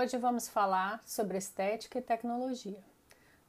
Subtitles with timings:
[0.00, 2.82] Hoje vamos falar sobre estética e tecnologia.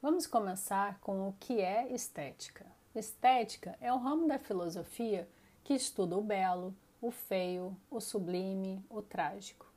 [0.02, 2.66] Vamos começar com o que é estética.
[2.94, 5.26] Estética é o ramo da filosofia
[5.64, 9.72] que estuda o belo, o feio, o sublime, o trágico.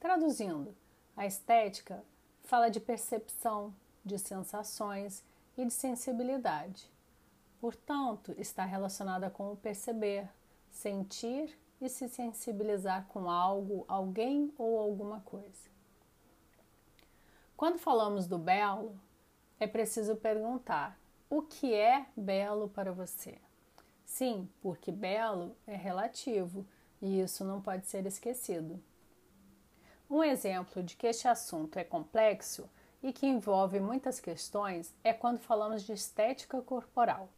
[0.00, 0.74] Traduzindo,
[1.14, 2.02] a estética
[2.44, 5.22] fala de percepção, de sensações
[5.58, 6.90] e de sensibilidade.
[7.60, 10.26] Portanto, está relacionada com o perceber,
[10.70, 15.73] sentir e se sensibilizar com algo, alguém ou alguma coisa.
[17.56, 18.98] Quando falamos do belo,
[19.58, 20.98] é preciso perguntar:
[21.30, 23.38] o que é belo para você?
[24.04, 26.66] Sim, porque belo é relativo
[27.00, 28.82] e isso não pode ser esquecido.
[30.08, 32.68] Um exemplo de que este assunto é complexo
[33.02, 37.28] e que envolve muitas questões é quando falamos de estética corporal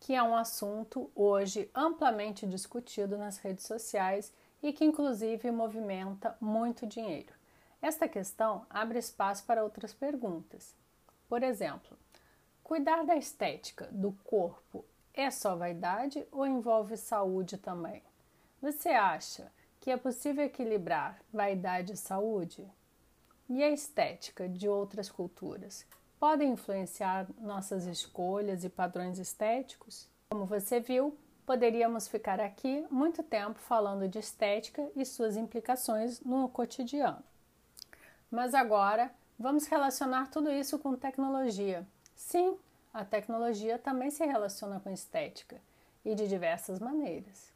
[0.00, 6.86] que é um assunto hoje amplamente discutido nas redes sociais e que, inclusive, movimenta muito
[6.86, 7.32] dinheiro.
[7.86, 10.74] Esta questão abre espaço para outras perguntas.
[11.28, 11.96] Por exemplo,
[12.64, 14.84] cuidar da estética do corpo
[15.14, 18.02] é só vaidade ou envolve saúde também?
[18.60, 22.68] Você acha que é possível equilibrar vaidade e saúde?
[23.48, 25.86] E a estética de outras culturas?
[26.18, 30.08] podem influenciar nossas escolhas e padrões estéticos?
[30.30, 36.48] Como você viu, poderíamos ficar aqui muito tempo falando de estética e suas implicações no
[36.48, 37.22] cotidiano.
[38.36, 41.86] Mas agora vamos relacionar tudo isso com tecnologia.
[42.14, 42.58] Sim,
[42.92, 45.58] a tecnologia também se relaciona com estética
[46.04, 47.50] e de diversas maneiras.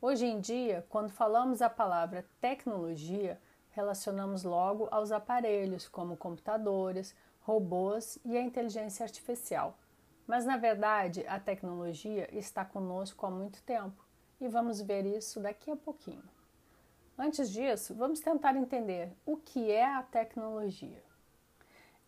[0.00, 8.18] Hoje em dia, quando falamos a palavra tecnologia, relacionamos logo aos aparelhos como computadores, robôs
[8.24, 9.78] e a inteligência artificial.
[10.26, 14.04] Mas na verdade, a tecnologia está conosco há muito tempo
[14.40, 16.31] e vamos ver isso daqui a pouquinho.
[17.18, 21.02] Antes disso, vamos tentar entender o que é a tecnologia.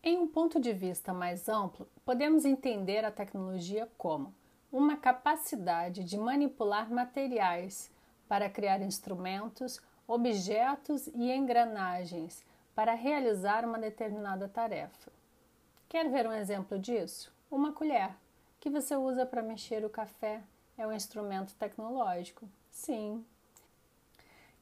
[0.03, 4.33] Em um ponto de vista mais amplo, podemos entender a tecnologia como
[4.71, 7.91] uma capacidade de manipular materiais
[8.27, 12.43] para criar instrumentos, objetos e engrenagens
[12.75, 15.11] para realizar uma determinada tarefa.
[15.87, 17.33] Quer ver um exemplo disso?
[17.49, 18.15] Uma colher,
[18.59, 20.41] que você usa para mexer o café,
[20.77, 22.49] é um instrumento tecnológico.
[22.69, 23.23] Sim.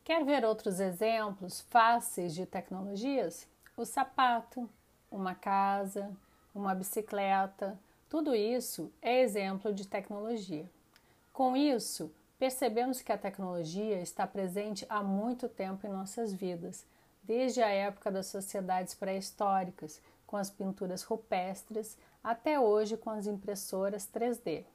[0.04, 3.48] Quer ver outros exemplos fáceis de tecnologias?
[3.78, 4.70] O sapato,
[5.10, 6.12] uma casa,
[6.54, 10.70] uma bicicleta, tudo isso é exemplo de tecnologia.
[11.32, 16.86] Com isso, percebemos que a tecnologia está presente há muito tempo em nossas vidas,
[17.24, 24.06] desde a época das sociedades pré-históricas, com as pinturas rupestres, até hoje com as impressoras
[24.06, 24.66] 3D.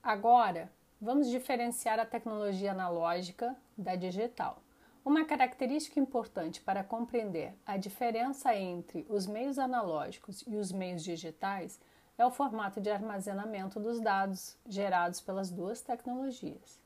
[0.00, 0.70] Agora,
[1.00, 4.62] vamos diferenciar a tecnologia analógica da digital.
[5.04, 11.80] Uma característica importante para compreender a diferença entre os meios analógicos e os meios digitais
[12.18, 16.80] é o formato de armazenamento dos dados gerados pelas duas tecnologias.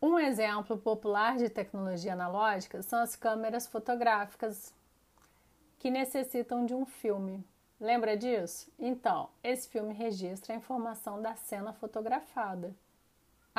[0.00, 4.72] Um exemplo popular de tecnologia analógica são as câmeras fotográficas
[5.78, 7.42] que necessitam de um filme.
[7.80, 8.70] Lembra disso?
[8.78, 12.76] Então, esse filme registra a informação da cena fotografada.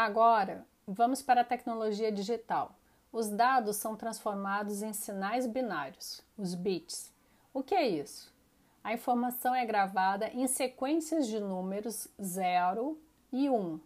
[0.02, 2.74] Agora, vamos para a tecnologia digital.
[3.12, 7.14] Os dados são transformados em sinais binários, os bits.
[7.54, 8.34] O que é isso?
[8.82, 12.98] A informação é gravada em sequências de números 0
[13.34, 13.80] e 1, um,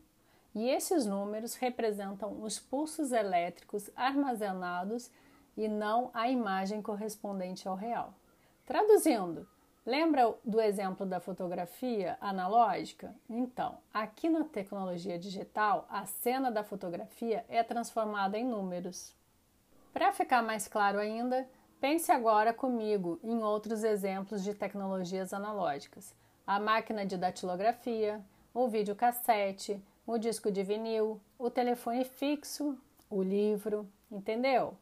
[0.53, 5.09] e esses números representam os pulsos elétricos armazenados
[5.57, 8.13] e não a imagem correspondente ao real.
[8.67, 9.47] Traduzindo,
[9.85, 13.13] lembra do exemplo da fotografia analógica?
[13.29, 19.15] Então, aqui na tecnologia digital, a cena da fotografia é transformada em números.
[19.93, 21.47] Para ficar mais claro ainda,
[21.79, 26.15] pense agora comigo em outros exemplos de tecnologias analógicas:
[26.47, 28.19] a máquina de datilografia,
[28.53, 32.77] o videocassete, o disco de vinil, o telefone fixo,
[33.09, 34.75] o livro, entendeu?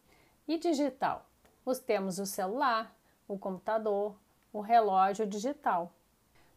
[0.47, 1.25] E digital?
[1.65, 2.95] Os temos o celular,
[3.27, 4.15] o computador,
[4.53, 5.91] o relógio digital.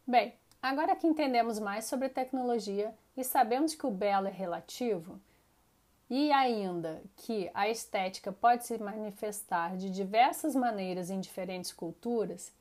[0.05, 5.19] Bem, agora que entendemos mais sobre tecnologia e sabemos que o belo é relativo,
[6.09, 12.53] e ainda que a estética pode se manifestar de diversas maneiras em diferentes culturas,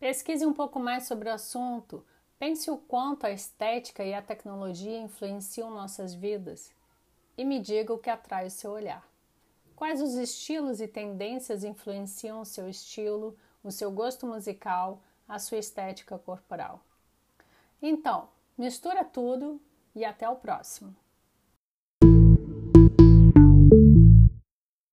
[0.00, 2.04] pesquise um pouco mais sobre o assunto,
[2.38, 6.72] pense o quanto a estética e a tecnologia influenciam nossas vidas
[7.38, 9.06] e me diga o que atrai o seu olhar.
[9.76, 15.58] Quais os estilos e tendências influenciam o seu estilo, o seu gosto musical, a sua
[15.58, 16.84] estética corporal?
[17.80, 19.60] Então, mistura tudo
[19.94, 20.94] e até o próximo!